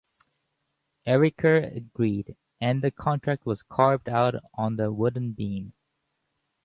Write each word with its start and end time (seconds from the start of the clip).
Eirikur 1.05 1.77
agreed, 1.77 2.35
and 2.59 2.81
the 2.81 2.89
contract 2.89 3.45
was 3.45 3.61
carved 3.61 4.09
out 4.09 4.33
on 4.55 4.79
a 4.79 4.91
wooden 4.91 5.33
beam. 5.33 5.73